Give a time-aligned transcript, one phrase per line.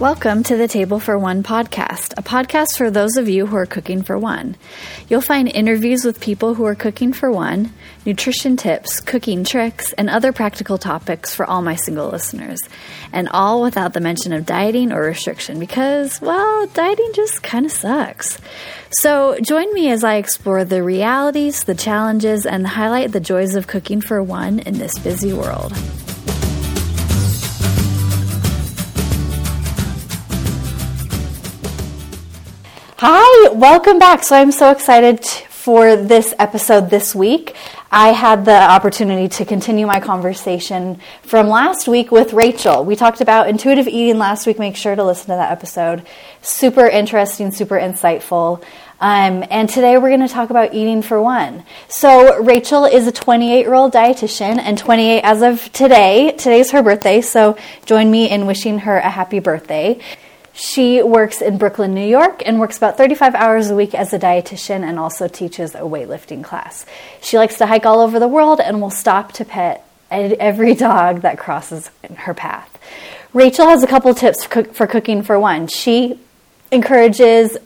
[0.00, 3.66] Welcome to the Table for One podcast, a podcast for those of you who are
[3.66, 4.54] cooking for one.
[5.08, 7.72] You'll find interviews with people who are cooking for one,
[8.06, 12.60] nutrition tips, cooking tricks, and other practical topics for all my single listeners.
[13.12, 17.72] And all without the mention of dieting or restriction because, well, dieting just kind of
[17.72, 18.38] sucks.
[19.00, 23.66] So join me as I explore the realities, the challenges, and highlight the joys of
[23.66, 25.72] cooking for one in this busy world.
[33.00, 34.24] Hi, welcome back.
[34.24, 37.54] So I'm so excited for this episode this week.
[37.92, 42.84] I had the opportunity to continue my conversation from last week with Rachel.
[42.84, 44.58] We talked about intuitive eating last week.
[44.58, 46.04] Make sure to listen to that episode.
[46.42, 48.64] Super interesting, super insightful.
[49.00, 51.62] Um, and today we're going to talk about eating for one.
[51.86, 56.32] So Rachel is a 28 year old dietitian and 28 as of today.
[56.32, 57.56] Today's her birthday, so
[57.86, 60.00] join me in wishing her a happy birthday.
[60.58, 64.18] She works in Brooklyn, New York, and works about 35 hours a week as a
[64.18, 66.84] dietitian and also teaches a weightlifting class.
[67.20, 71.20] She likes to hike all over the world and will stop to pet every dog
[71.20, 72.76] that crosses her path.
[73.32, 75.68] Rachel has a couple tips for cooking for one.
[75.68, 76.18] She
[76.72, 77.56] encourages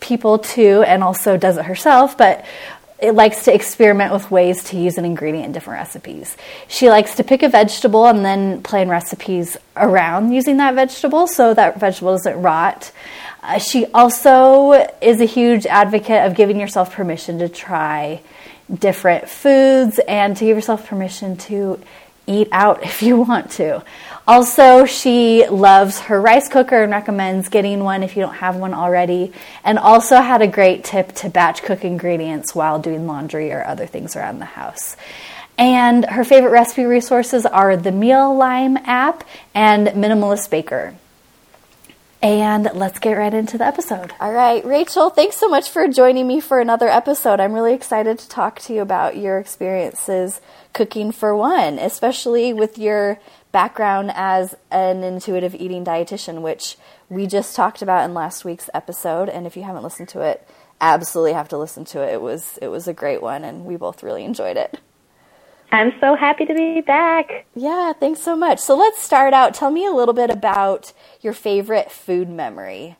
[0.00, 2.44] people to, and also does it herself, but
[3.00, 6.36] it likes to experiment with ways to use an ingredient in different recipes.
[6.68, 11.54] She likes to pick a vegetable and then plan recipes around using that vegetable so
[11.54, 12.92] that vegetable doesn't rot.
[13.42, 18.20] Uh, she also is a huge advocate of giving yourself permission to try
[18.72, 21.80] different foods and to give yourself permission to
[22.26, 23.82] eat out if you want to.
[24.30, 28.72] Also, she loves her rice cooker and recommends getting one if you don't have one
[28.72, 29.32] already.
[29.64, 33.86] And also had a great tip to batch cook ingredients while doing laundry or other
[33.86, 34.96] things around the house.
[35.58, 40.94] And her favorite recipe resources are the Mealime app and Minimalist Baker.
[42.22, 44.12] And let's get right into the episode.
[44.20, 47.40] All right, Rachel, thanks so much for joining me for another episode.
[47.40, 50.40] I'm really excited to talk to you about your experiences
[50.72, 53.18] cooking for one, especially with your
[53.52, 56.76] background as an intuitive eating dietitian, which
[57.08, 59.28] we just talked about in last week's episode.
[59.28, 60.46] And if you haven't listened to it,
[60.80, 62.12] absolutely have to listen to it.
[62.14, 64.78] It was it was a great one, and we both really enjoyed it.
[65.72, 67.46] I'm so happy to be back.
[67.54, 68.58] Yeah, thanks so much.
[68.58, 69.54] So let's start out.
[69.54, 72.96] Tell me a little bit about your favorite food memory.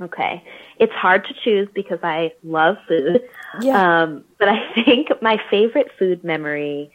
[0.00, 0.42] Okay.
[0.78, 3.22] It's hard to choose because I love food.
[3.60, 4.02] Yeah.
[4.02, 6.90] Um, but I think my favorite food memory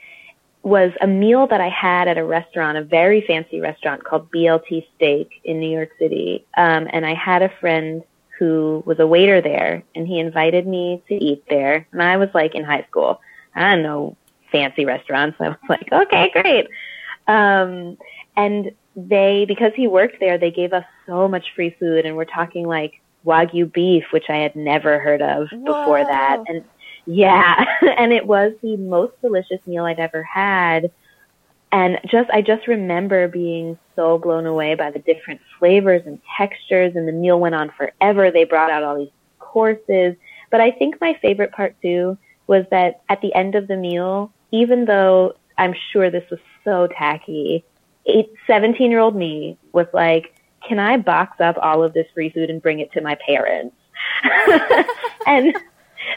[0.65, 4.87] was a meal that I had at a restaurant, a very fancy restaurant called BLT
[4.95, 6.43] Steak in New York City.
[6.57, 8.01] Um, and I had a friend
[8.39, 11.87] who was a waiter there, and he invited me to eat there.
[11.91, 13.21] And I was like in high school.
[13.53, 14.17] I don't know
[14.51, 15.37] fancy restaurants.
[15.39, 16.67] I was like, okay, great.
[17.27, 17.97] Um,
[18.35, 22.25] and they, because he worked there, they gave us so much free food, and we're
[22.25, 25.63] talking like wagyu beef, which I had never heard of Whoa.
[25.63, 26.63] before that, and
[27.05, 27.65] yeah,
[27.97, 30.91] and it was the most delicious meal I'd ever had.
[31.71, 36.95] And just, I just remember being so blown away by the different flavors and textures,
[36.95, 38.31] and the meal went on forever.
[38.31, 40.15] They brought out all these courses.
[40.51, 42.17] But I think my favorite part too
[42.47, 46.87] was that at the end of the meal, even though I'm sure this was so
[46.87, 47.63] tacky,
[48.47, 50.33] 17 year old me was like,
[50.67, 53.75] can I box up all of this free food and bring it to my parents?
[55.27, 55.55] and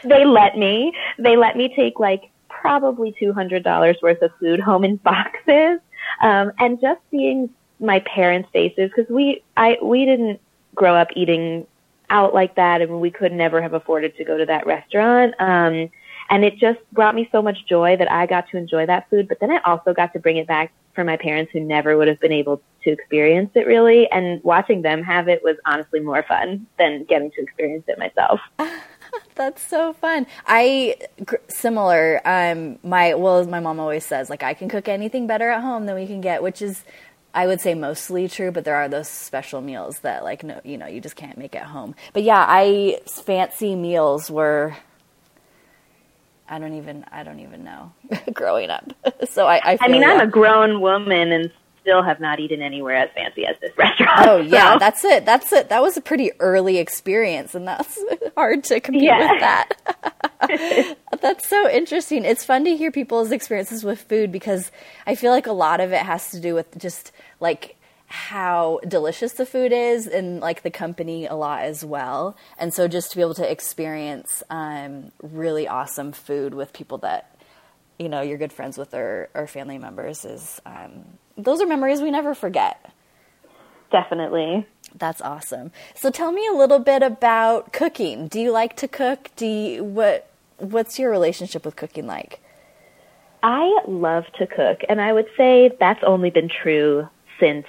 [0.03, 0.93] they let me.
[1.17, 5.79] They let me take like probably $200 worth of food home in boxes.
[6.21, 10.39] Um, and just seeing my parents' faces, because we, I, we didn't
[10.75, 11.65] grow up eating
[12.09, 15.33] out like that and we could never have afforded to go to that restaurant.
[15.39, 15.89] Um,
[16.29, 19.27] and it just brought me so much joy that I got to enjoy that food.
[19.27, 22.07] But then I also got to bring it back for my parents who never would
[22.07, 24.09] have been able to experience it really.
[24.11, 28.39] And watching them have it was honestly more fun than getting to experience it myself.
[29.39, 30.27] That's so fun.
[30.45, 30.97] I
[31.47, 32.19] similar.
[32.25, 35.61] Um, my well, as my mom always says, like I can cook anything better at
[35.61, 36.83] home than we can get, which is,
[37.33, 38.51] I would say, mostly true.
[38.51, 41.55] But there are those special meals that, like, no, you know, you just can't make
[41.55, 41.95] at home.
[42.11, 44.75] But yeah, I fancy meals were.
[46.49, 47.05] I don't even.
[47.09, 47.93] I don't even know.
[48.33, 48.91] growing up,
[49.29, 49.61] so I.
[49.63, 51.49] I, I mean, I'm a grown woman, and
[51.89, 54.27] still have not eaten anywhere as fancy as this restaurant.
[54.27, 54.79] Oh yeah, so.
[54.79, 55.25] that's it.
[55.25, 55.69] That's it.
[55.69, 57.99] That was a pretty early experience, and that's
[58.37, 59.31] hard to compete yeah.
[59.31, 60.97] with that.
[61.21, 62.25] that's so interesting.
[62.25, 64.71] It's fun to hear people's experiences with food because
[65.07, 67.75] I feel like a lot of it has to do with just like
[68.05, 72.37] how delicious the food is and like the company a lot as well.
[72.59, 77.35] And so just to be able to experience um, really awesome food with people that
[77.97, 81.03] you know you're good friends with or, or family members is um,
[81.39, 82.91] those are memories we never forget.
[83.91, 84.67] definitely.
[84.95, 85.71] That's awesome.
[85.95, 88.27] So tell me a little bit about cooking.
[88.27, 89.29] Do you like to cook?
[89.35, 92.39] Do you, what what's your relationship with cooking like?
[93.41, 97.07] I love to cook, and I would say that's only been true
[97.39, 97.65] since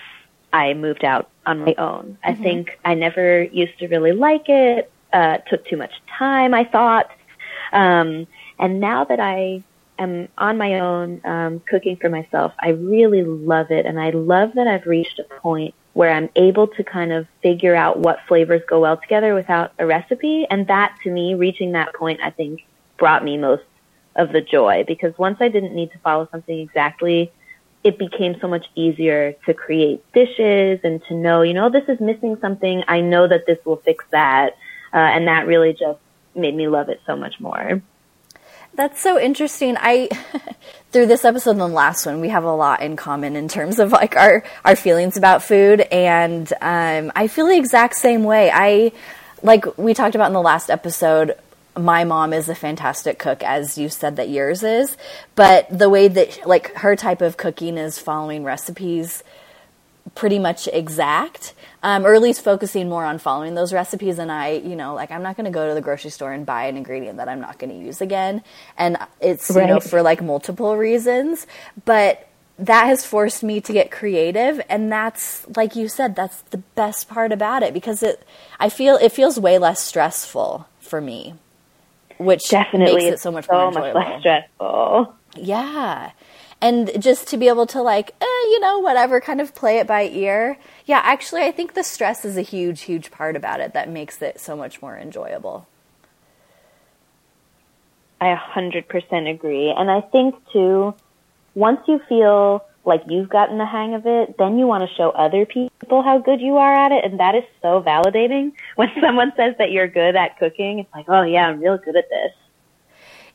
[0.53, 2.19] I moved out on my own.
[2.25, 2.31] Mm-hmm.
[2.31, 4.91] I think I never used to really like it.
[5.13, 7.11] Uh, it took too much time, I thought.
[7.73, 8.27] Um,
[8.59, 9.63] and now that I
[10.03, 13.87] am on my own, um, cooking for myself, I really love it.
[13.87, 17.75] And I love that I've reached a point where I'm able to kind of figure
[17.75, 20.47] out what flavors go well together without a recipe.
[20.51, 22.65] And that to me, reaching that point, I think
[22.97, 23.65] brought me most
[24.17, 27.33] of the joy because once I didn't need to follow something exactly,
[27.83, 31.99] it became so much easier to create dishes and to know, you know, this is
[32.01, 32.85] missing something.
[32.87, 34.57] I know that this will fix that.
[34.93, 36.01] Uh, and that really just
[36.35, 37.83] made me love it so much more.
[38.75, 39.77] That's so interesting.
[39.79, 40.09] I
[40.93, 43.79] through this episode and the last one, we have a lot in common in terms
[43.79, 48.51] of like our our feelings about food, and um, I feel the exact same way.
[48.53, 48.93] I
[49.43, 51.37] like we talked about in the last episode.
[51.77, 54.97] My mom is a fantastic cook, as you said that yours is,
[55.37, 59.23] but the way that like her type of cooking is following recipes
[60.15, 64.19] pretty much exact, um, or at least focusing more on following those recipes.
[64.19, 66.45] And I, you know, like I'm not going to go to the grocery store and
[66.45, 68.43] buy an ingredient that I'm not going to use again.
[68.77, 69.67] And it's, right.
[69.67, 71.47] you know, for like multiple reasons.
[71.85, 72.29] But
[72.59, 74.61] that has forced me to get creative.
[74.69, 78.23] And that's, like you said, that's the best part about it because it,
[78.59, 81.35] I feel, it feels way less stressful for me,
[82.19, 84.01] which definitely makes it so much so more enjoyable.
[84.01, 85.15] Much less stressful.
[85.37, 86.11] Yeah
[86.61, 89.87] and just to be able to like eh, you know whatever kind of play it
[89.87, 90.59] by ear.
[90.87, 94.21] Yeah actually i think the stress is a huge huge part about it that makes
[94.23, 95.67] it so much more enjoyable.
[98.21, 99.71] I 100% agree.
[99.71, 100.95] And i think too
[101.55, 105.11] once you feel like you've gotten the hang of it then you want to show
[105.11, 108.53] other people how good you are at it and that is so validating.
[108.77, 111.97] When someone says that you're good at cooking it's like oh yeah i'm real good
[111.97, 112.33] at this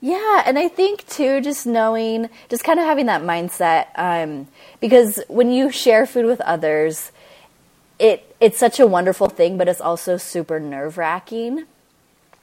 [0.05, 4.47] yeah, and I think too, just knowing, just kind of having that mindset, um,
[4.79, 7.11] because when you share food with others,
[7.97, 11.65] it it's such a wonderful thing, but it's also super nerve wracking.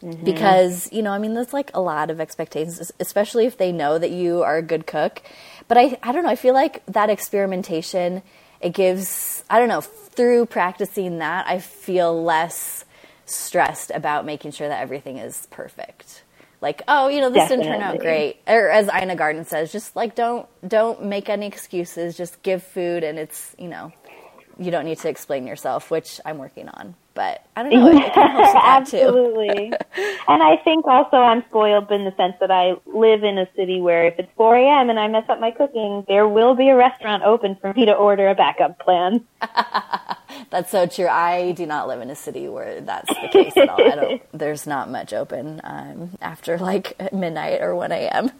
[0.03, 0.25] Mm-hmm.
[0.25, 3.97] Because you know, I mean, there's like a lot of expectations, especially if they know
[3.97, 5.23] that you are a good cook.
[5.69, 6.31] But I, I don't know.
[6.31, 8.23] I feel like that experimentation,
[8.61, 9.45] it gives.
[9.49, 9.83] I don't know.
[9.83, 12.85] Through practicing that, I feel less
[13.25, 16.22] stressed about making sure that everything is perfect
[16.63, 17.65] like oh you know this Definitely.
[17.65, 18.39] didn't turn out great.
[18.49, 22.17] Or as ina garten says just like don't don't make any excuses.
[22.17, 23.93] Just give food and it's you know
[24.59, 28.11] you don't need to explain yourself which i'm working on but i don't know
[28.63, 29.73] absolutely
[30.29, 33.81] and i think also i'm spoiled in the sense that i live in a city
[33.81, 36.77] where if it's 4 a.m and i mess up my cooking there will be a
[36.77, 39.25] restaurant open for me to order a backup plan
[40.51, 41.09] That's so true.
[41.09, 43.83] I do not live in a city where that's the case at all.
[43.83, 48.31] I don't, there's not much open um, after like midnight or 1 a.m.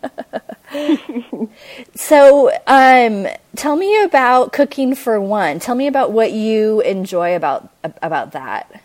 [1.95, 3.27] so, um,
[3.57, 5.59] tell me about cooking for one.
[5.59, 8.83] Tell me about what you enjoy about about that.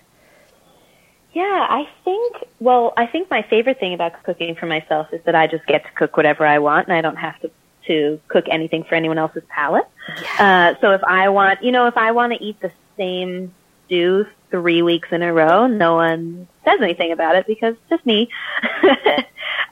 [1.33, 5.35] Yeah, I think, well, I think my favorite thing about cooking for myself is that
[5.35, 7.51] I just get to cook whatever I want and I don't have to
[7.85, 9.87] to cook anything for anyone else's palate.
[10.21, 10.75] Yeah.
[10.75, 13.53] Uh, so if I want, you know, if I want to eat the same
[13.87, 15.67] stew three weeks in a row.
[15.67, 18.29] No one says anything about it because it's just me.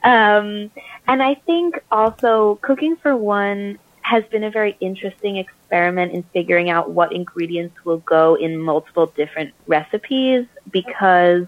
[0.02, 0.70] um,
[1.06, 6.70] and I think also cooking for one has been a very interesting experiment in figuring
[6.70, 11.44] out what ingredients will go in multiple different recipes because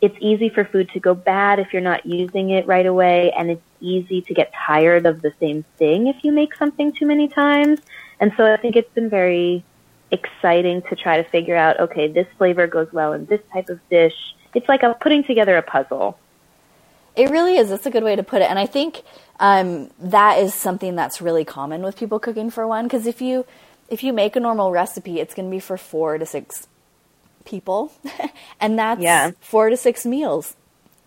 [0.00, 3.50] it's easy for food to go bad if you're not using it right away and
[3.50, 7.26] it's easy to get tired of the same thing if you make something too many
[7.26, 7.80] times.
[8.20, 9.64] And so I think it's been very
[10.12, 13.80] exciting to try to figure out, okay, this flavor goes well in this type of
[13.88, 14.14] dish.
[14.54, 16.16] It's like a putting together a puzzle.
[17.16, 17.70] It really is.
[17.70, 18.50] That's a good way to put it.
[18.50, 19.02] And I think
[19.40, 22.84] um, that is something that's really common with people cooking for one.
[22.84, 23.46] Because if you
[23.88, 26.66] if you make a normal recipe, it's going to be for four to six
[27.44, 27.92] people,
[28.60, 29.30] and that's yeah.
[29.40, 30.56] four to six meals.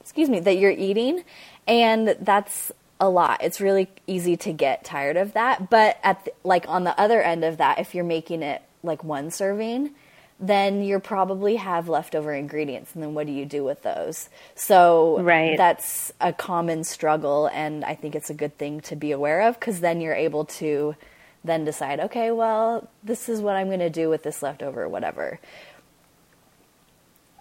[0.01, 1.23] Excuse me, that you're eating,
[1.67, 3.43] and that's a lot.
[3.43, 5.69] It's really easy to get tired of that.
[5.69, 9.03] But at the, like on the other end of that, if you're making it like
[9.03, 9.91] one serving,
[10.39, 14.29] then you probably have leftover ingredients and then what do you do with those?
[14.55, 15.57] So right.
[15.57, 19.59] that's a common struggle and i think it's a good thing to be aware of
[19.59, 20.95] because then you're able to
[21.43, 25.39] then decide okay well this is what i'm going to do with this leftover whatever.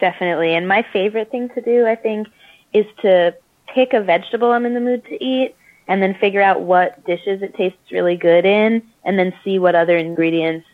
[0.01, 0.55] Definitely.
[0.55, 2.29] And my favorite thing to do i think
[2.73, 3.35] is to
[3.69, 5.55] pick a vegetable i'm in the mood to eat
[5.87, 9.75] and then figure out what dishes it tastes really good in and then see what
[9.75, 10.67] other ingredients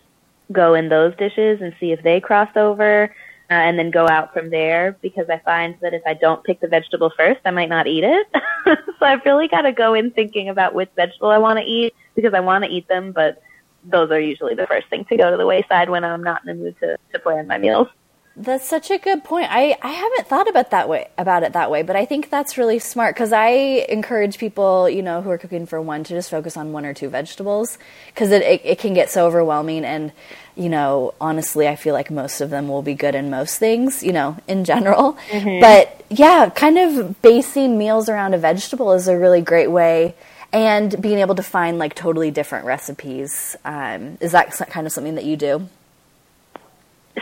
[0.52, 3.14] go in those dishes and see if they cross over
[3.50, 6.60] uh, and then go out from there because I find that if I don't pick
[6.60, 8.26] the vegetable first, I might not eat it.
[8.66, 11.94] so I've really got to go in thinking about which vegetable I want to eat
[12.14, 13.42] because I want to eat them, but
[13.84, 16.56] those are usually the first thing to go to the wayside when I'm not in
[16.56, 17.88] the mood to, to plan my meals.
[18.36, 19.46] That's such a good point.
[19.48, 22.58] I, I haven't thought about that way about it that way, but I think that's
[22.58, 23.50] really smart because I
[23.88, 26.94] encourage people, you know, who are cooking for one to just focus on one or
[26.94, 30.10] two vegetables because it, it, it can get so overwhelming and
[30.56, 34.02] you know, honestly, I feel like most of them will be good in most things,
[34.02, 35.14] you know, in general.
[35.30, 35.60] Mm-hmm.
[35.60, 40.14] But yeah, kind of basing meals around a vegetable is a really great way.
[40.52, 43.56] And being able to find like totally different recipes.
[43.64, 45.68] Um, is that kind of something that you do?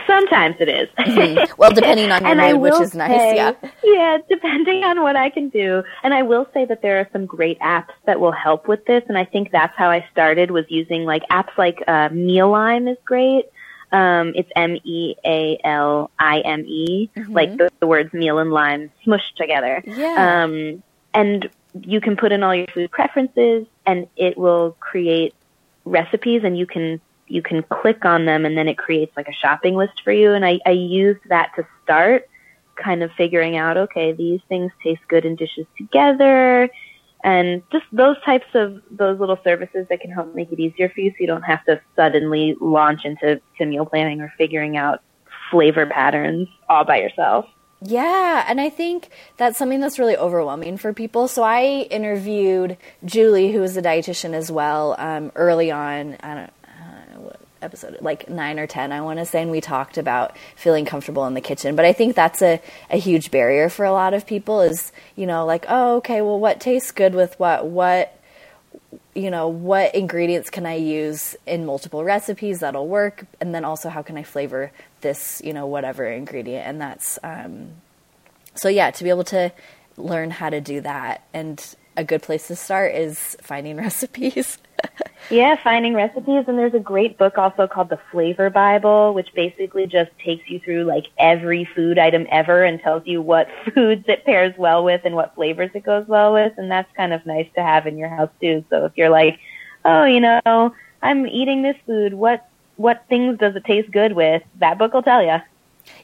[0.07, 0.89] Sometimes it is.
[0.97, 1.53] mm-hmm.
[1.57, 3.11] Well, depending on your mood, which is nice.
[3.11, 3.53] Say, yeah.
[3.83, 5.83] Yeah, depending on what I can do.
[6.03, 9.03] And I will say that there are some great apps that will help with this.
[9.07, 12.97] And I think that's how I started was using like apps like uh, Mealime is
[13.05, 13.45] great.
[13.91, 17.31] Um, it's M E A L I M E, mm-hmm.
[17.31, 19.83] like the, the, words meal and lime smushed together.
[19.85, 20.43] Yeah.
[20.43, 20.81] Um,
[21.13, 21.47] and
[21.79, 25.35] you can put in all your food preferences, and it will create
[25.85, 27.01] recipes, and you can
[27.33, 30.33] you can click on them and then it creates like a shopping list for you.
[30.33, 32.29] And I, I used that to start
[32.75, 36.69] kind of figuring out, okay, these things taste good in dishes together.
[37.23, 40.99] And just those types of those little services that can help make it easier for
[40.99, 45.01] you so you don't have to suddenly launch into to meal planning or figuring out
[45.49, 47.47] flavor patterns all by yourself.
[47.81, 51.27] Yeah, and I think that's something that's really overwhelming for people.
[51.27, 56.15] So I interviewed Julie, who is a dietitian as well, um, early on.
[56.21, 56.53] I don't
[57.63, 61.25] episode like nine or ten i want to say and we talked about feeling comfortable
[61.25, 61.75] in the kitchen.
[61.75, 65.25] But i think that's a, a huge barrier for a lot of people is you
[65.25, 68.19] know like oh okay well what tastes good with what what
[69.13, 73.25] you know what ingredients can i use in multiple recipes that'll work?
[73.39, 76.67] And then also how can i flavor this you know whatever ingredient?
[76.67, 77.69] And that's um,
[78.55, 79.51] so yeah to be able to
[79.97, 84.57] learn how to do that and a good place to start is finding recipes
[85.29, 86.45] yeah, finding recipes.
[86.47, 90.59] And there's a great book also called The Flavor Bible, which basically just takes you
[90.59, 95.01] through like every food item ever and tells you what foods it pairs well with
[95.05, 96.53] and what flavors it goes well with.
[96.57, 98.63] And that's kind of nice to have in your house too.
[98.69, 99.39] So if you're like,
[99.85, 104.41] oh, you know, I'm eating this food, what what things does it taste good with?
[104.59, 105.37] That book will tell you.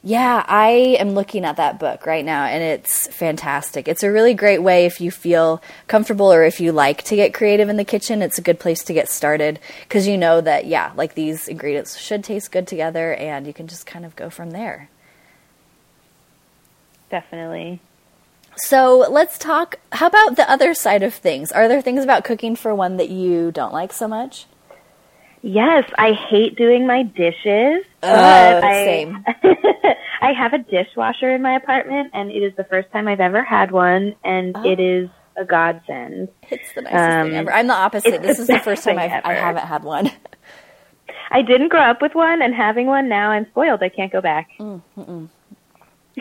[0.02, 3.86] Yeah, I am looking at that book right now and it's fantastic.
[3.86, 7.34] It's a really great way if you feel comfortable or if you like to get
[7.34, 10.64] creative in the kitchen, it's a good place to get started because you know that,
[10.64, 14.30] yeah, like these ingredients should taste good together and you can just kind of go
[14.30, 14.88] from there.
[17.10, 17.80] Definitely.
[18.56, 19.78] So let's talk.
[19.92, 21.52] How about the other side of things?
[21.52, 24.46] Are there things about cooking for one that you don't like so much?
[25.42, 27.84] Yes, I hate doing my dishes.
[28.02, 29.24] Uh, I, same.
[30.20, 33.42] I have a dishwasher in my apartment, and it is the first time I've ever
[33.42, 34.64] had one, and oh.
[34.64, 36.28] it is a godsend.
[36.50, 37.52] It's the nicest um, thing ever.
[37.52, 38.22] I'm the opposite.
[38.22, 40.10] This the is the first time I've, I haven't had one.
[41.30, 43.82] I didn't grow up with one, and having one now, I'm spoiled.
[43.82, 44.50] I can't go back.
[44.58, 45.28] Mm,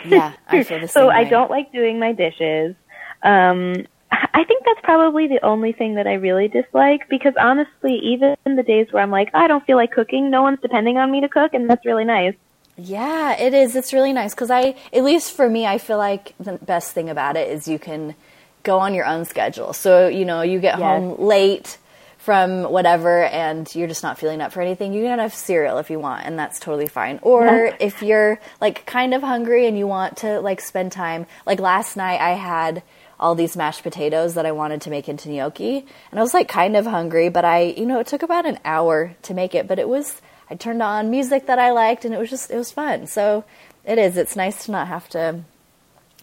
[0.06, 0.88] yeah, I feel the same.
[0.88, 1.16] so way.
[1.16, 2.76] I don't like doing my dishes.
[3.22, 8.36] Um, I think that's probably the only thing that I really dislike because honestly, even
[8.46, 11.12] in the days where I'm like, I don't feel like cooking, no one's depending on
[11.12, 12.36] me to cook, and that's really nice.
[12.76, 13.76] Yeah, it is.
[13.76, 17.10] It's really nice because I, at least for me, I feel like the best thing
[17.10, 18.16] about it is you can
[18.64, 19.74] go on your own schedule.
[19.74, 20.86] So, you know, you get yes.
[20.86, 21.78] home late
[22.18, 25.90] from whatever and you're just not feeling up for anything, you can have cereal if
[25.90, 27.18] you want, and that's totally fine.
[27.22, 31.60] Or if you're like kind of hungry and you want to like spend time, like
[31.60, 32.84] last night I had
[33.20, 35.86] all these mashed potatoes that I wanted to make into gnocchi.
[36.12, 38.60] And I was like kind of hungry, but I, you know, it took about an
[38.64, 42.14] hour to make it, but it was, I turned on music that I liked and
[42.14, 43.08] it was just, it was fun.
[43.08, 43.44] So
[43.86, 45.42] it is, it's nice to not have to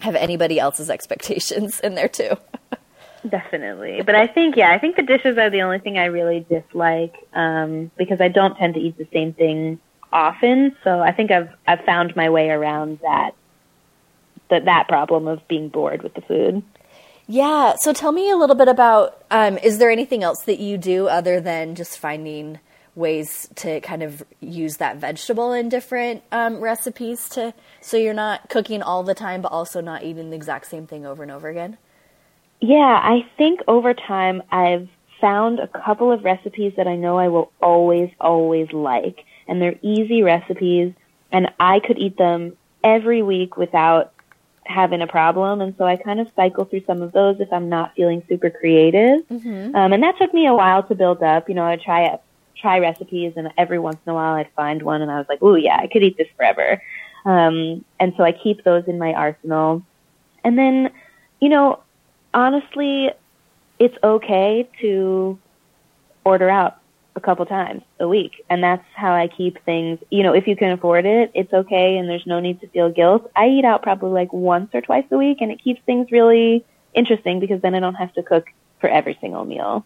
[0.00, 2.37] have anybody else's expectations in there too.
[3.29, 4.03] Definitely.
[4.03, 7.15] But I think, yeah, I think the dishes are the only thing I really dislike
[7.33, 9.81] um, because I don't tend to eat the same thing
[10.12, 10.76] often.
[10.85, 13.33] So I think I've I've found my way around that
[14.49, 16.62] that that problem of being bored with the food.
[17.26, 17.75] Yeah.
[17.76, 21.09] So tell me a little bit about um, is there anything else that you do
[21.09, 22.61] other than just finding
[22.95, 27.52] ways to kind of use that vegetable in different um, recipes to
[27.83, 31.04] so you're not cooking all the time but also not eating the exact same thing
[31.04, 31.76] over and over again?
[32.61, 34.88] Yeah, I think over time I've
[35.21, 39.25] found a couple of recipes that I know I will always, always like.
[39.49, 40.92] And they're easy recipes,
[41.30, 44.12] and I could eat them every week without
[44.66, 45.61] having a problem.
[45.61, 48.50] And so I kind of cycle through some of those if I'm not feeling super
[48.50, 49.26] creative.
[49.28, 49.75] Mm-hmm.
[49.75, 51.49] Um, and that took me a while to build up.
[51.49, 52.18] You know, I try
[52.56, 55.40] try recipes, and every once in a while I'd find one, and I was like,
[55.42, 56.82] "Oh yeah, I could eat this forever."
[57.26, 59.82] Um, and so I keep those in my arsenal.
[60.44, 60.90] And then,
[61.40, 61.80] you know,
[62.32, 63.11] honestly,
[63.80, 65.38] it's okay to
[66.25, 66.78] order out
[67.16, 68.44] a couple times a week.
[68.49, 71.96] And that's how I keep things, you know, if you can afford it, it's okay
[71.96, 73.30] and there's no need to feel guilt.
[73.35, 76.64] I eat out probably like once or twice a week and it keeps things really
[76.94, 78.46] interesting because then I don't have to cook
[78.80, 79.85] for every single meal.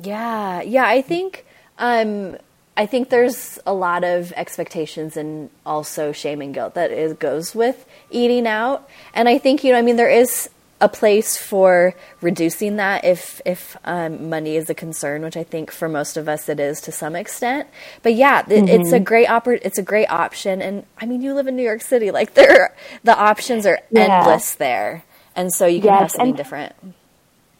[0.00, 0.62] Yeah.
[0.62, 0.86] Yeah.
[0.86, 1.44] I think,
[1.78, 2.36] um,
[2.76, 7.54] I think there's a lot of expectations and also shame and guilt that is, goes
[7.54, 8.88] with eating out.
[9.12, 10.48] And I think, you know, I mean, there is
[10.80, 15.70] a place for reducing that if if um, money is a concern, which I think
[15.70, 17.68] for most of us it is to some extent.
[18.02, 18.68] But yeah, mm-hmm.
[18.68, 21.62] it's a great oppor- It's a great option, and I mean, you live in New
[21.62, 24.20] York City, like there, the options are yeah.
[24.20, 25.04] endless there,
[25.36, 26.74] and so you can yes, have something and, different.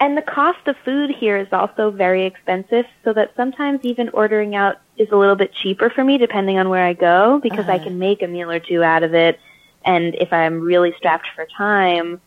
[0.00, 4.54] And the cost of food here is also very expensive, so that sometimes even ordering
[4.54, 7.72] out is a little bit cheaper for me, depending on where I go, because uh-huh.
[7.72, 9.38] I can make a meal or two out of it.
[9.84, 12.20] And if I'm really strapped for time,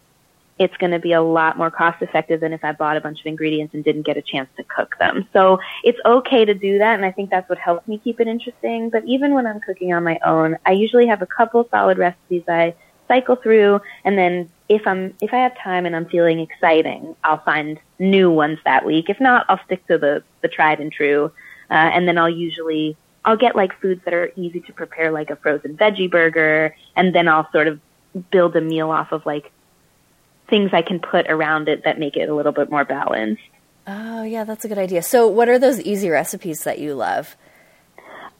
[0.63, 3.19] it's going to be a lot more cost effective than if I bought a bunch
[3.19, 5.27] of ingredients and didn't get a chance to cook them.
[5.33, 8.27] So it's okay to do that, and I think that's what helps me keep it
[8.27, 8.89] interesting.
[8.89, 12.43] But even when I'm cooking on my own, I usually have a couple solid recipes
[12.47, 12.75] I
[13.07, 17.43] cycle through, and then if I'm if I have time and I'm feeling exciting, I'll
[17.43, 19.09] find new ones that week.
[19.09, 21.31] If not, I'll stick to the the tried and true,
[21.69, 25.29] uh, and then I'll usually I'll get like foods that are easy to prepare, like
[25.29, 27.79] a frozen veggie burger, and then I'll sort of
[28.31, 29.51] build a meal off of like
[30.49, 33.41] things I can put around it that make it a little bit more balanced.
[33.85, 35.03] Oh, yeah, that's a good idea.
[35.03, 37.35] So, what are those easy recipes that you love?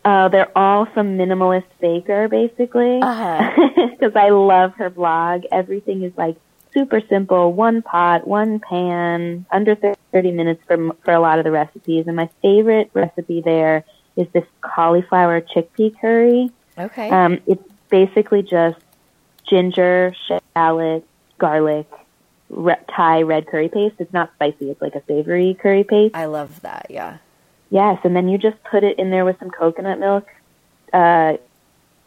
[0.05, 2.99] Uh, they're all from Minimalist Baker, basically.
[2.99, 4.11] Because uh-huh.
[4.15, 5.43] I love her blog.
[5.51, 6.35] Everything is like
[6.73, 9.75] super simple one pot, one pan, under
[10.11, 12.07] 30 minutes for, for a lot of the recipes.
[12.07, 16.49] And my favorite recipe there is this cauliflower chickpea curry.
[16.77, 17.09] Okay.
[17.09, 18.79] Um, it's basically just
[19.47, 20.15] ginger,
[20.55, 21.05] shallot,
[21.43, 21.91] garlic,
[22.49, 23.95] re- Thai red curry paste.
[23.99, 24.71] It's not spicy.
[24.71, 26.15] It's like a savory curry paste.
[26.15, 26.87] I love that.
[26.89, 27.17] Yeah.
[27.69, 30.25] Yes, and then you just put it in there with some coconut milk,
[30.93, 31.33] uh,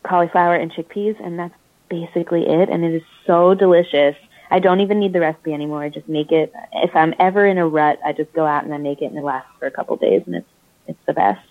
[0.04, 1.54] cauliflower, and chickpeas, and that's
[1.90, 2.70] basically it.
[2.70, 4.16] And it is so delicious.
[4.50, 5.82] I don't even need the recipe anymore.
[5.82, 6.50] I just make it.
[6.72, 9.18] If I'm ever in a rut, I just go out and I make it, and
[9.18, 10.48] it lasts for a couple days, and it's
[10.86, 11.46] it's the best.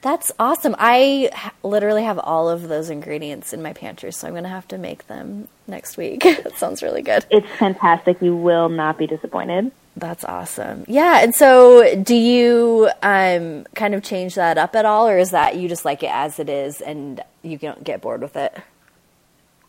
[0.00, 0.76] That's awesome.
[0.78, 4.48] I ha- literally have all of those ingredients in my pantry, so I'm going to
[4.48, 6.22] have to make them next week.
[6.22, 7.26] that sounds really good.
[7.30, 8.22] It's fantastic.
[8.22, 9.72] You will not be disappointed.
[9.96, 10.84] That's awesome.
[10.86, 11.20] Yeah.
[11.22, 15.56] And so, do you um, kind of change that up at all, or is that
[15.56, 18.56] you just like it as it is and you don't get bored with it?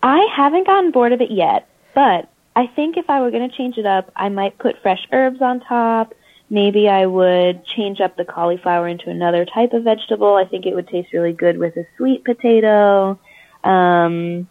[0.03, 3.55] I haven't gotten bored of it yet, but I think if I were going to
[3.55, 6.13] change it up, I might put fresh herbs on top
[6.49, 10.33] Maybe I would change up the cauliflower into another type of vegetable.
[10.35, 13.19] I think it would taste really good with a sweet potato.
[13.63, 14.47] Um,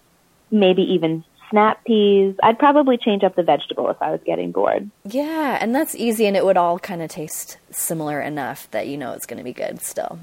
[0.51, 2.37] maybe even snap peas.
[2.41, 4.91] I'd probably change up the vegetable if I was getting bored.
[5.05, 8.97] Yeah, and that's easy, and it would all kind of taste similar enough that you
[8.97, 10.21] know it's going to be good still.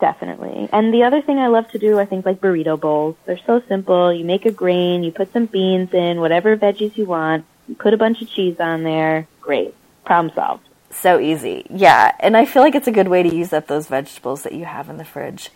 [0.00, 0.68] Definitely.
[0.72, 3.16] And the other thing I love to do, I think, like burrito bowls.
[3.26, 4.12] They're so simple.
[4.12, 7.94] You make a grain, you put some beans in, whatever veggies you want, you put
[7.94, 9.28] a bunch of cheese on there.
[9.40, 9.74] Great.
[10.04, 10.68] Problem solved
[11.00, 11.66] so easy.
[11.70, 14.52] Yeah, and I feel like it's a good way to use up those vegetables that
[14.52, 15.50] you have in the fridge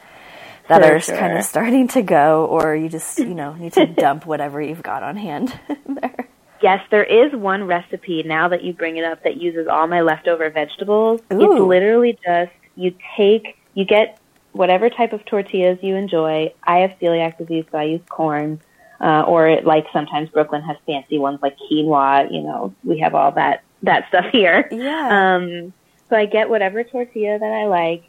[0.69, 1.17] that For are sure.
[1.17, 4.83] kind of starting to go, or you just you know need to dump whatever you've
[4.83, 6.29] got on hand there.
[6.63, 10.01] Yes, there is one recipe now that you bring it up that uses all my
[10.01, 11.21] leftover vegetables.
[11.33, 11.41] Ooh.
[11.41, 14.19] It's literally just you take you get
[14.53, 16.53] whatever type of tortillas you enjoy.
[16.63, 18.61] I have celiac disease, so I use corn.
[19.01, 22.33] Uh, or like sometimes Brooklyn has fancy ones like quinoa.
[22.33, 24.69] You know, we have all that that stuff here.
[24.71, 25.37] Yeah.
[25.37, 25.73] Um,
[26.09, 28.05] so I get whatever tortilla that I like.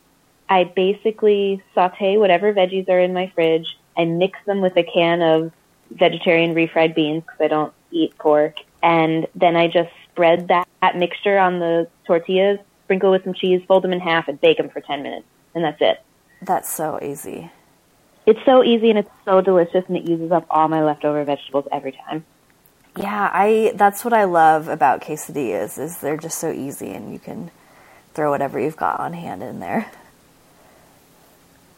[0.50, 3.78] I basically saute whatever veggies are in my fridge.
[3.98, 5.52] I mix them with a can of
[5.92, 8.58] vegetarian refried beans because I don't eat pork.
[8.82, 13.62] And then I just spread that, that mixture on the tortillas, sprinkle with some cheese,
[13.68, 15.28] fold them in half, and bake them for 10 minutes.
[15.54, 16.02] And that's it.
[16.42, 17.52] That's so easy.
[18.26, 21.68] It's so easy and it's so delicious, and it uses up all my leftover vegetables
[21.72, 22.24] every time.
[23.00, 27.20] Yeah, I that's what I love about quesadillas is they're just so easy and you
[27.20, 27.50] can
[28.14, 29.90] throw whatever you've got on hand in there.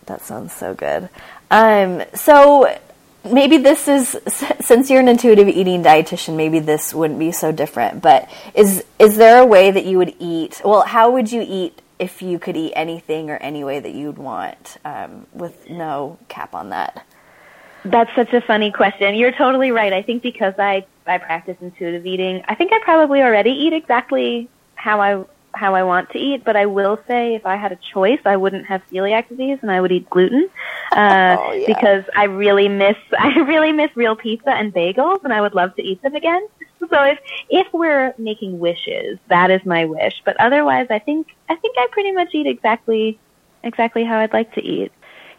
[0.07, 1.09] That sounds so good.
[1.51, 2.75] Um, so
[3.23, 4.17] maybe this is
[4.61, 8.01] since you're an intuitive eating dietitian, maybe this wouldn't be so different.
[8.01, 10.59] But is is there a way that you would eat?
[10.65, 14.17] Well, how would you eat if you could eat anything or any way that you'd
[14.17, 17.05] want, um, with no cap on that?
[17.85, 19.13] That's such a funny question.
[19.13, 19.93] You're totally right.
[19.93, 24.49] I think because I I practice intuitive eating, I think I probably already eat exactly
[24.75, 27.75] how I how I want to eat, but I will say if I had a
[27.93, 30.49] choice, I wouldn't have celiac disease and I would eat gluten
[30.93, 31.67] uh, oh, yeah.
[31.67, 35.75] because I really miss I really miss real pizza and bagels, and I would love
[35.75, 36.47] to eat them again.
[36.79, 40.21] So if if we're making wishes, that is my wish.
[40.25, 43.19] But otherwise, I think I think I pretty much eat exactly
[43.63, 44.91] exactly how I'd like to eat.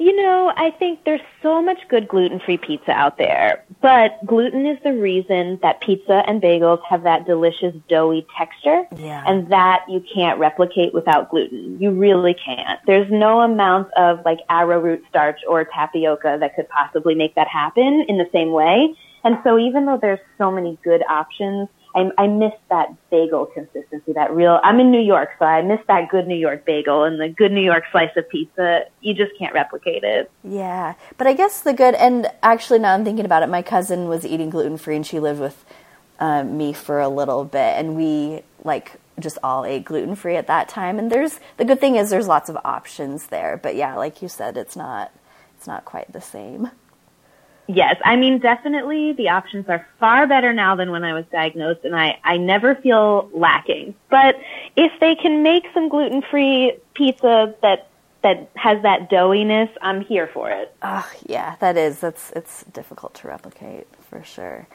[0.02, 4.76] You know, I think there's so much good gluten-free pizza out there, but gluten is
[4.82, 9.22] the reason that pizza and bagels have that delicious doughy texture, yeah.
[9.28, 11.78] and that you can't replicate without gluten.
[11.80, 12.80] You really can't.
[12.84, 18.04] There's no amount of like arrowroot starch or tapioca that could possibly make that happen
[18.08, 18.96] in the same way.
[19.22, 24.12] And so even though there's so many good options, I, I miss that bagel consistency,
[24.12, 27.20] that real, I'm in New York, so I miss that good New York bagel and
[27.20, 28.84] the good New York slice of pizza.
[29.00, 30.30] You just can't replicate it.
[30.42, 30.94] Yeah.
[31.18, 34.24] But I guess the good, and actually now I'm thinking about it, my cousin was
[34.24, 35.64] eating gluten free and she lived with
[36.18, 40.46] um, me for a little bit and we like just all ate gluten free at
[40.46, 40.98] that time.
[40.98, 43.58] And there's, the good thing is there's lots of options there.
[43.62, 45.12] But yeah, like you said, it's not,
[45.58, 46.70] it's not quite the same.
[47.68, 51.84] Yes, I mean definitely the options are far better now than when I was diagnosed
[51.84, 53.94] and I, I never feel lacking.
[54.10, 54.36] But
[54.76, 57.88] if they can make some gluten free pizza that
[58.22, 60.74] that has that doughiness, I'm here for it.
[60.82, 62.00] Oh yeah, that is.
[62.00, 64.66] That's it's difficult to replicate for sure.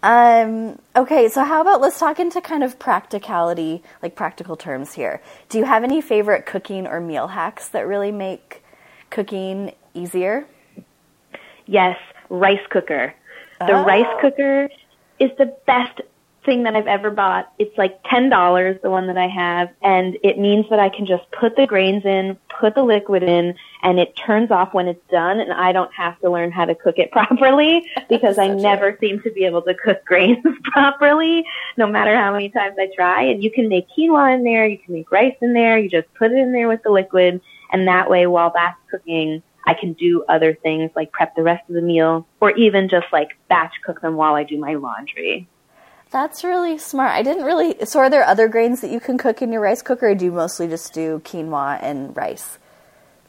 [0.00, 5.20] Um, okay, so how about let's talk into kind of practicality, like practical terms here.
[5.48, 8.62] Do you have any favorite cooking or meal hacks that really make
[9.10, 10.46] cooking easier?
[11.66, 11.96] Yes
[12.28, 13.14] rice cooker.
[13.60, 13.84] The oh.
[13.84, 14.68] rice cooker
[15.18, 16.00] is the best
[16.48, 17.52] thing that I've ever bought.
[17.58, 21.24] It's like $10, the one that I have, and it means that I can just
[21.30, 25.40] put the grains in, put the liquid in, and it turns off when it's done,
[25.40, 29.20] and I don't have to learn how to cook it properly because I never seem
[29.22, 31.44] to be able to cook grains properly,
[31.76, 33.24] no matter how many times I try.
[33.24, 36.12] And you can make quinoa in there, you can make rice in there, you just
[36.14, 39.92] put it in there with the liquid, and that way while that's cooking, I can
[39.92, 43.74] do other things like prep the rest of the meal or even just like batch
[43.84, 45.46] cook them while I do my laundry.
[46.10, 47.10] That's really smart.
[47.10, 47.84] I didn't really.
[47.84, 50.24] So, are there other grains that you can cook in your rice cooker, or do
[50.24, 52.58] you mostly just do quinoa and rice?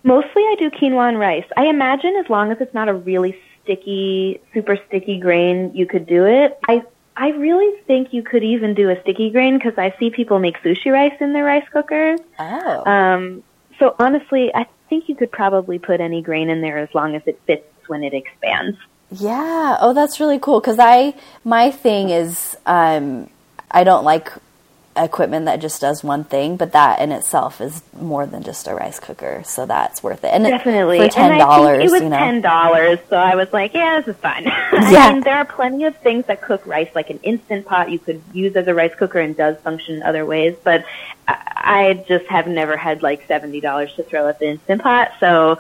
[0.03, 1.43] Mostly, I do quinoa and rice.
[1.57, 6.07] I imagine as long as it's not a really sticky, super sticky grain, you could
[6.07, 6.57] do it.
[6.69, 6.83] I
[7.17, 10.57] I really think you could even do a sticky grain because I see people make
[10.63, 12.21] sushi rice in their rice cookers.
[12.39, 12.89] Oh.
[12.89, 13.43] Um,
[13.77, 17.21] so honestly, I think you could probably put any grain in there as long as
[17.25, 18.77] it fits when it expands.
[19.11, 19.77] Yeah.
[19.79, 20.59] Oh, that's really cool.
[20.59, 23.29] Because I, my thing is, um,
[23.71, 24.31] I don't like
[24.95, 28.73] equipment that just does one thing, but that in itself is more than just a
[28.73, 30.27] rice cooker, so that's worth it.
[30.27, 32.17] And definitely for ten dollars, it was you know.
[32.17, 34.45] ten dollars, so I was like, yeah, this is fine.
[34.89, 35.07] Yeah.
[35.07, 37.99] I mean, there are plenty of things that cook rice, like an instant pot you
[37.99, 40.85] could use as a rice cooker and does function in other ways, but
[41.27, 45.59] I just have never had like seventy dollars to throw at the instant pot, so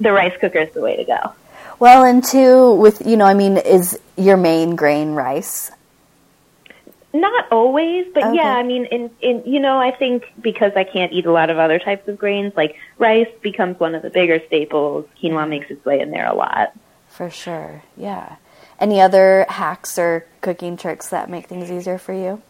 [0.00, 1.32] the rice cooker is the way to go.
[1.78, 5.70] Well, and two, with you know, I mean, is your main grain rice?
[7.12, 8.36] Not always, but okay.
[8.36, 11.48] yeah, I mean, in, in, you know, I think because I can't eat a lot
[11.48, 15.06] of other types of grains, like rice becomes one of the bigger staples.
[15.22, 16.74] Quinoa makes its way in there a lot.
[17.08, 18.36] For sure, yeah.
[18.78, 22.42] Any other hacks or cooking tricks that make things easier for you?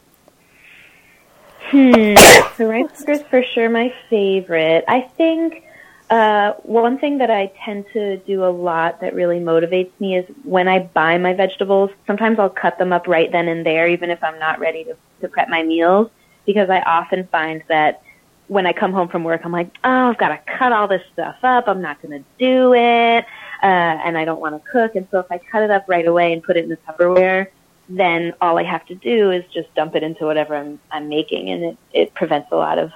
[1.61, 2.15] Hmm.
[2.59, 4.85] the rice cooker is for sure my favorite.
[4.89, 5.63] I think
[6.11, 10.25] uh, one thing that I tend to do a lot that really motivates me is
[10.43, 14.11] when I buy my vegetables, sometimes I'll cut them up right then and there, even
[14.11, 16.11] if I'm not ready to, to prep my meals,
[16.47, 18.03] because I often find that
[18.47, 21.03] when I come home from work, I'm like, oh, I've got to cut all this
[21.13, 21.69] stuff up.
[21.69, 23.27] I'm not going to do it.
[23.63, 24.95] Uh, and I don't want to cook.
[24.95, 27.49] And so if I cut it up right away and put it in the Tupperware,
[27.91, 31.51] then all I have to do is just dump it into whatever I'm, I'm making.
[31.51, 32.93] And it, it prevents a lot of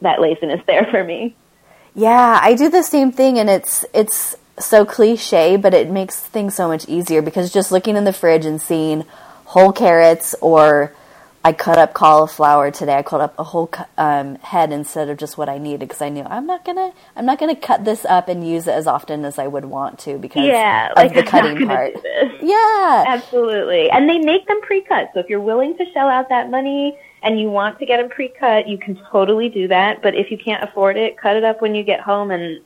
[0.00, 1.36] that laziness there for me.
[1.96, 6.54] Yeah, I do the same thing, and it's it's so cliche, but it makes things
[6.54, 9.06] so much easier because just looking in the fridge and seeing
[9.46, 10.94] whole carrots or
[11.44, 12.96] I cut up cauliflower today.
[12.96, 16.10] I cut up a whole um, head instead of just what I needed because I
[16.10, 19.24] knew I'm not gonna I'm not gonna cut this up and use it as often
[19.24, 21.94] as I would want to because yeah, of like the cutting part.
[22.42, 23.90] Yeah, absolutely.
[23.90, 27.40] And they make them pre-cut, so if you're willing to shell out that money and
[27.40, 30.00] you want to get them pre-cut, you can totally do that.
[30.00, 32.60] But if you can't afford it, cut it up when you get home, and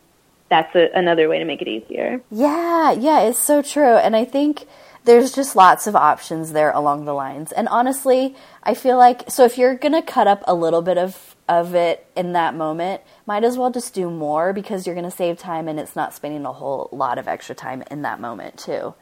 [0.51, 2.21] that's a, another way to make it easier.
[2.31, 3.97] Yeah, yeah, it's so true.
[3.97, 4.67] And I think
[5.05, 7.53] there's just lots of options there along the lines.
[7.53, 11.37] And honestly, I feel like so if you're gonna cut up a little bit of
[11.49, 15.39] of it in that moment, might as well just do more because you're gonna save
[15.39, 18.95] time and it's not spending a whole lot of extra time in that moment too.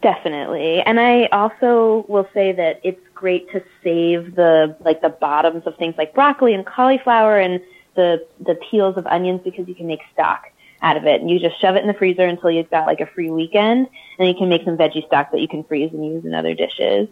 [0.00, 0.80] Definitely.
[0.80, 5.76] And I also will say that it's great to save the like the bottoms of
[5.76, 7.60] things like broccoli and cauliflower and
[7.94, 10.50] the the peels of onions because you can make stock
[10.80, 11.20] out of it.
[11.20, 13.88] And you just shove it in the freezer until you've got like a free weekend
[14.18, 16.54] and you can make some veggie stock that you can freeze and use in other
[16.54, 17.08] dishes.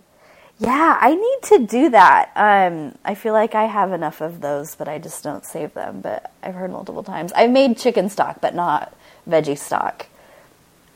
[0.58, 2.32] Yeah, I need to do that.
[2.36, 6.02] Um, I feel like I have enough of those, but I just don't save them.
[6.02, 7.32] But I've heard multiple times.
[7.32, 8.92] I've made chicken stock, but not
[9.26, 10.06] veggie stock.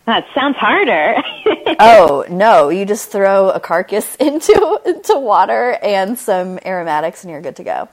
[0.06, 1.16] That sounds harder.
[1.80, 2.68] oh no!
[2.68, 7.64] You just throw a carcass into into water and some aromatics, and you're good to
[7.64, 7.88] go.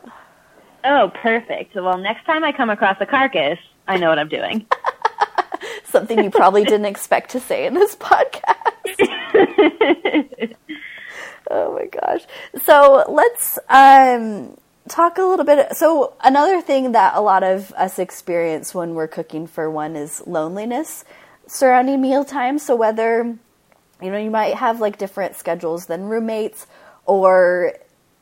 [0.84, 1.76] Oh, perfect.
[1.76, 4.66] Well, next time I come across a carcass, I know what I'm doing.
[5.84, 8.58] Something you probably didn't expect to say in this podcast.
[11.50, 12.26] oh my gosh!
[12.64, 14.58] So let's um,
[14.90, 15.78] talk a little bit.
[15.78, 20.22] So another thing that a lot of us experience when we're cooking for one is
[20.26, 21.06] loneliness
[21.52, 22.58] surrounding meal mealtime.
[22.58, 23.38] So whether
[24.02, 26.66] you know you might have like different schedules than roommates
[27.06, 27.74] or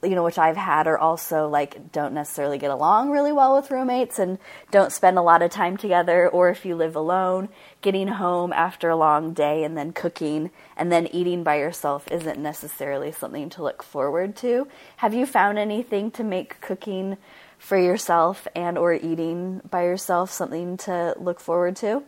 [0.02, 3.70] you know, which I've had are also like don't necessarily get along really well with
[3.70, 4.38] roommates and
[4.72, 6.30] don't spend a lot of time together.
[6.30, 7.50] Or if you live alone,
[7.82, 12.40] getting home after a long day and then cooking and then eating by yourself isn't
[12.40, 14.70] necessarily something to look forward to.
[14.98, 17.18] Have you found anything to make cooking
[17.58, 22.04] for yourself and or eating by yourself something to look forward to?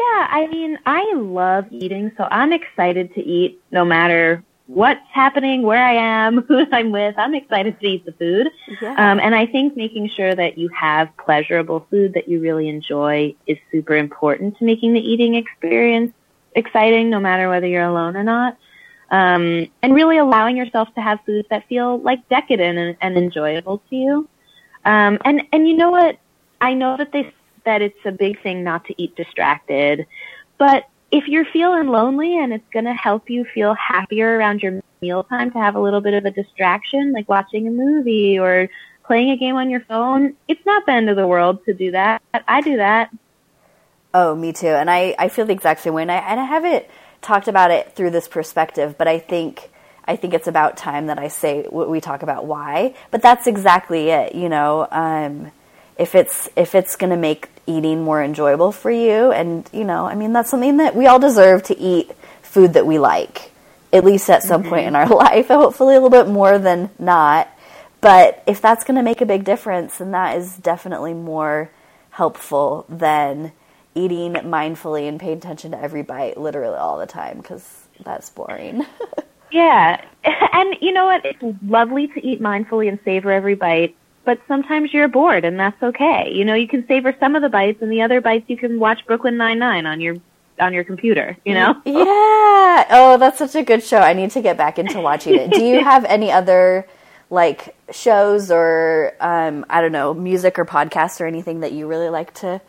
[0.00, 5.60] Yeah, I mean, I love eating, so I'm excited to eat no matter what's happening,
[5.62, 7.16] where I am, who I'm with.
[7.18, 8.48] I'm excited to eat the food.
[8.80, 8.92] Yeah.
[8.92, 13.34] Um, and I think making sure that you have pleasurable food that you really enjoy
[13.46, 16.14] is super important to making the eating experience
[16.54, 18.56] exciting, no matter whether you're alone or not.
[19.10, 23.82] Um, and really allowing yourself to have foods that feel like decadent and, and enjoyable
[23.90, 24.28] to you.
[24.84, 26.16] Um, and, and you know what?
[26.60, 30.06] I know that they that it's a big thing not to eat distracted.
[30.58, 34.82] But if you're feeling lonely and it's going to help you feel happier around your
[35.00, 38.68] mealtime to have a little bit of a distraction, like watching a movie or
[39.04, 41.90] playing a game on your phone, it's not the end of the world to do
[41.90, 42.22] that.
[42.46, 43.10] I do that.
[44.14, 44.68] Oh, me too.
[44.68, 46.02] And I, I feel the exact same way.
[46.02, 46.86] And I, and I haven't
[47.22, 49.70] talked about it through this perspective, but I think
[50.04, 52.94] I think it's about time that I say what we talk about why.
[53.10, 54.34] But that's exactly it.
[54.34, 55.52] You know, um,
[56.00, 59.30] if it's if it's going to make eating more enjoyable for you.
[59.30, 62.10] And you know i mean that's something that we all deserve to eat
[62.42, 63.52] food that we like
[63.92, 64.70] at least at some mm-hmm.
[64.70, 67.48] point in our life hopefully a little bit more than not.
[68.00, 71.70] But if that's going to make a big difference then that is definitely more
[72.10, 73.52] helpful than
[73.94, 78.86] eating mindfully and paying attention to every bite literally all the time because that's boring.
[79.50, 80.04] Yeah.
[80.52, 81.24] And you know what?
[81.24, 83.96] It's lovely to eat mindfully and savor every bite
[84.30, 86.30] but sometimes you're bored and that's okay.
[86.32, 88.78] You know, you can savor some of the bites and the other bites you can
[88.78, 90.18] watch Brooklyn Nine Nine on your
[90.60, 91.74] on your computer, you know?
[91.84, 92.86] Yeah.
[92.90, 93.98] Oh, that's such a good show.
[93.98, 95.50] I need to get back into watching it.
[95.50, 96.86] Do you have any other
[97.28, 102.08] like shows or um, I don't know, music or podcasts or anything that you really
[102.08, 102.60] like to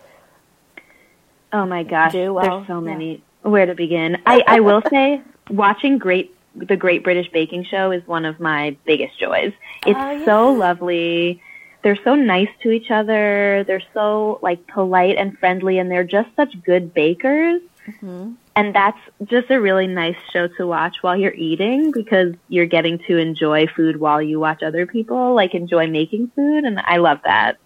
[1.53, 2.57] Oh my gosh, do well?
[2.57, 3.21] there's so many.
[3.43, 4.17] Where to begin?
[4.25, 8.75] I, I will say watching great the Great British Baking Show is one of my
[8.85, 9.53] biggest joys.
[9.85, 10.25] It's uh, yeah.
[10.25, 11.41] so lovely.
[11.83, 13.63] They're so nice to each other.
[13.65, 17.61] They're so like polite and friendly, and they're just such good bakers.
[17.87, 18.33] Mm-hmm.
[18.55, 22.99] And that's just a really nice show to watch while you're eating because you're getting
[23.07, 27.19] to enjoy food while you watch other people like enjoy making food, and I love
[27.23, 27.57] that.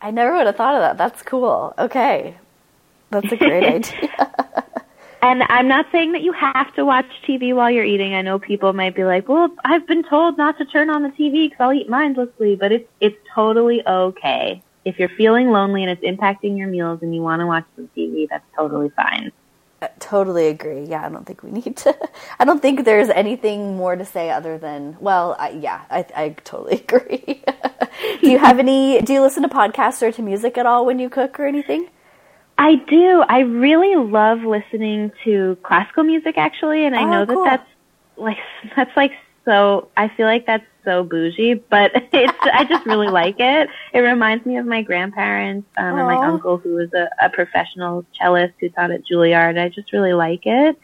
[0.00, 0.98] I never would have thought of that.
[0.98, 1.74] That's cool.
[1.78, 2.36] Okay,
[3.10, 4.64] that's a great idea.
[5.24, 8.14] And I'm not saying that you have to watch TV while you're eating.
[8.14, 11.08] I know people might be like, "Well, I've been told not to turn on the
[11.08, 14.62] TV because I'll eat mindlessly," but it's it's totally okay.
[14.84, 17.88] If you're feeling lonely and it's impacting your meals and you want to watch some
[17.96, 19.32] TV, that's totally fine.
[19.80, 20.84] I totally agree.
[20.84, 21.96] Yeah, I don't think we need to.
[22.38, 26.28] I don't think there's anything more to say other than, well, I, yeah, I, I
[26.44, 27.42] totally agree.
[28.20, 29.00] do you have any?
[29.00, 31.88] Do you listen to podcasts or to music at all when you cook or anything?
[32.56, 33.24] I do.
[33.28, 37.44] I really love listening to classical music actually, and I oh, know that cool.
[37.44, 37.68] that's
[38.16, 38.38] like
[38.76, 39.12] that's like
[39.44, 39.88] so.
[39.96, 42.38] I feel like that's so bougie, but it's.
[42.42, 43.68] I just really like it.
[43.92, 48.06] It reminds me of my grandparents um, and my uncle, who was a, a professional
[48.20, 49.58] cellist who taught at Juilliard.
[49.58, 50.78] I just really like it.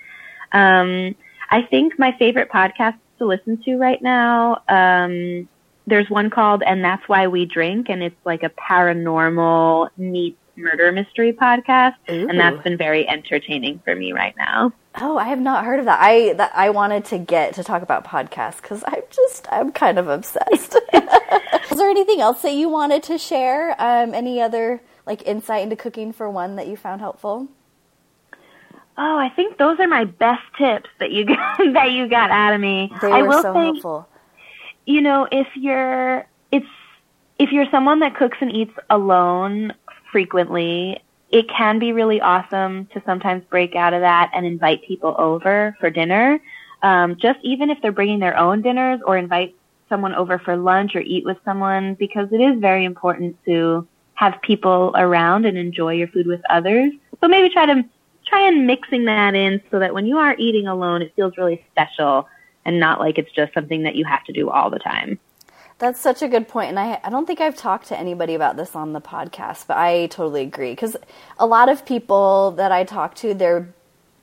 [0.53, 1.15] Um,
[1.51, 4.63] I think my favorite podcast to listen to right now.
[4.69, 5.49] Um,
[5.87, 10.93] there's one called "And That's Why We Drink," and it's like a paranormal meets murder
[10.93, 12.29] mystery podcast, Ooh.
[12.29, 14.73] and that's been very entertaining for me right now.
[15.01, 15.99] Oh, I have not heard of that.
[16.01, 19.99] I that I wanted to get to talk about podcasts because I'm just I'm kind
[19.99, 20.77] of obsessed.
[20.93, 23.81] Is there anything else that you wanted to share?
[23.81, 27.49] Um, any other like insight into cooking for one that you found helpful?
[28.99, 32.55] Oh, I think those are my best tips that you got, that you got out
[32.55, 32.93] of me.
[33.01, 34.09] They I were will so say, helpful.
[34.87, 36.67] You know, if you're it's
[37.39, 39.73] if you're someone that cooks and eats alone
[40.11, 45.15] frequently, it can be really awesome to sometimes break out of that and invite people
[45.19, 46.41] over for dinner.
[46.83, 49.55] Um, just even if they're bringing their own dinners or invite
[49.89, 54.41] someone over for lunch or eat with someone because it is very important to have
[54.43, 56.93] people around and enjoy your food with others.
[57.21, 57.85] So maybe try to
[58.27, 61.65] try and mixing that in so that when you are eating alone, it feels really
[61.71, 62.29] special
[62.65, 65.19] and not like it's just something that you have to do all the time.
[65.81, 68.57] That's such a good point, and I I don't think I've talked to anybody about
[68.57, 70.95] this on the podcast, but I totally agree because
[71.39, 73.69] a lot of people that I talk to, they're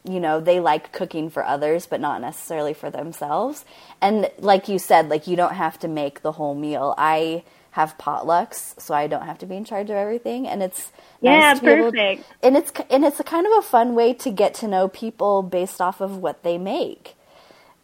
[0.05, 3.65] you know they like cooking for others, but not necessarily for themselves.
[4.01, 6.93] And like you said, like you don't have to make the whole meal.
[6.97, 10.91] I have potlucks, so I don't have to be in charge of everything, and it's
[11.21, 12.23] yeah, nice to perfect.
[12.43, 15.41] and it's and it's a kind of a fun way to get to know people
[15.41, 17.16] based off of what they make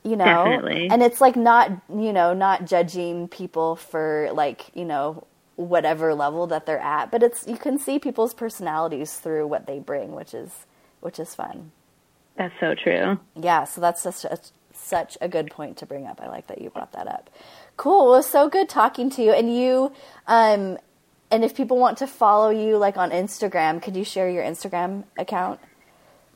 [0.04, 0.26] you know?
[0.26, 0.90] Definitely.
[0.90, 6.48] and it's like not you know not judging people for like you know whatever level
[6.48, 10.34] that they're at but it's you can see people's personalities through what they bring which
[10.34, 10.66] is
[11.02, 11.72] which is fun.
[12.36, 13.20] That's so true.
[13.36, 14.38] yeah so that's such a,
[14.74, 16.20] such a good point to bring up.
[16.22, 17.30] I like that you brought that up.
[17.78, 18.06] Cool.
[18.06, 19.32] Well, it was so good talking to you.
[19.32, 19.92] And you
[20.28, 20.78] um
[21.32, 25.04] and if people want to follow you like on instagram could you share your instagram
[25.18, 25.60] account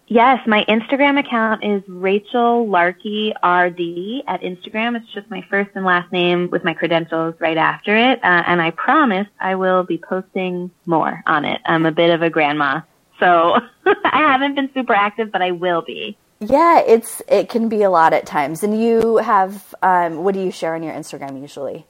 [0.09, 4.95] Yes, my Instagram account is Rachel Larkey RD at Instagram.
[4.95, 8.23] It's just my first and last name with my credentials right after it.
[8.23, 11.59] Uh, and I promise I will be posting more on it.
[11.65, 12.81] I'm a bit of a grandma.
[13.19, 16.17] So I haven't been super active, but I will be.
[16.39, 18.63] Yeah, it's it can be a lot at times.
[18.63, 21.85] And you have um, what do you share on your Instagram usually?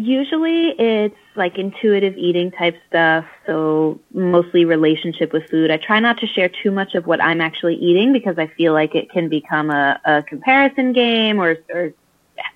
[0.00, 5.72] Usually it's like intuitive eating type stuff, so mostly relationship with food.
[5.72, 8.72] I try not to share too much of what I'm actually eating because I feel
[8.72, 11.94] like it can become a, a comparison game or, or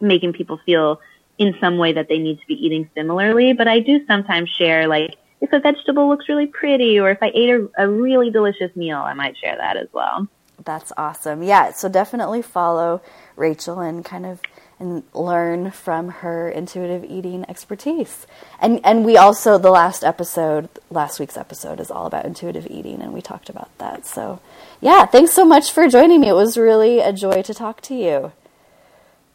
[0.01, 1.01] making people feel
[1.37, 3.55] in some way that they need to be eating similarly.
[3.55, 7.33] But I do sometimes share like if a vegetable looks really pretty or if I
[7.35, 10.29] ate a, a really delicious meal, I might share that as well.
[10.65, 11.43] That's awesome.
[11.43, 13.03] Yeah, so definitely follow
[13.35, 14.41] Rachel and kind of
[14.83, 18.27] and learn from her intuitive eating expertise.
[18.61, 23.01] And and we also the last episode, last week's episode is all about intuitive eating
[23.01, 24.05] and we talked about that.
[24.05, 24.40] So,
[24.81, 26.29] yeah, thanks so much for joining me.
[26.29, 28.33] It was really a joy to talk to you.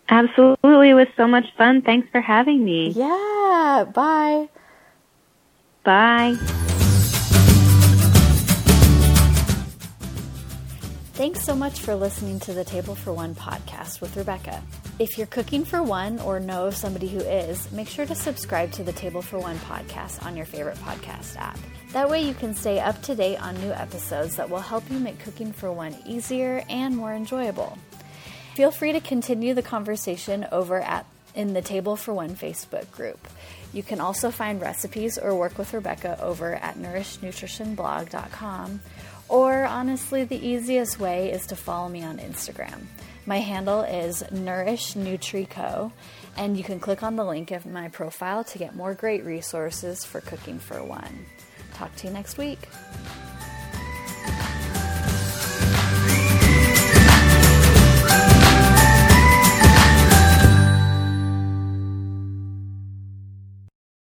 [0.10, 0.90] Absolutely.
[0.90, 1.82] It was so much fun.
[1.82, 2.90] Thanks for having me.
[2.90, 4.50] Yeah, bye.
[5.84, 6.66] Bye.
[11.18, 14.62] Thanks so much for listening to the Table for One podcast with Rebecca.
[15.00, 18.84] If you're cooking for one or know somebody who is, make sure to subscribe to
[18.84, 21.58] the Table for One podcast on your favorite podcast app.
[21.92, 25.00] That way you can stay up to date on new episodes that will help you
[25.00, 27.80] make cooking for one easier and more enjoyable.
[28.54, 33.28] Feel free to continue the conversation over at in the Table for One Facebook group.
[33.74, 38.82] You can also find recipes or work with Rebecca over at nourishnutritionblog.com
[39.30, 42.82] or honestly, the easiest way is to follow me on Instagram.
[43.26, 45.92] My handle is Nourish NutriCo,
[46.38, 50.06] and you can click on the link of my profile to get more great resources
[50.06, 51.26] for cooking for one.
[51.74, 52.70] Talk to you next week.